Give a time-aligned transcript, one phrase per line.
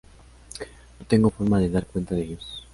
[0.99, 2.67] No tengo forma de dar cuenta de ellos".